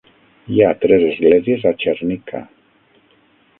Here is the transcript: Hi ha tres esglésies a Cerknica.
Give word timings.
Hi 0.53 0.55
ha 0.61 0.69
tres 0.85 1.05
esglésies 1.09 1.67
a 1.73 1.75
Cerknica. 1.85 2.43